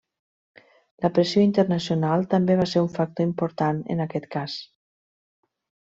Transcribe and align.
La 1.05 1.11
pressió 1.17 1.43
internacional 1.49 2.27
també 2.33 2.57
va 2.63 2.67
ser 2.73 2.85
un 2.87 2.91
factor 2.97 3.31
important 3.33 3.87
en 3.97 4.05
aquest 4.09 4.31
cas. 4.39 4.61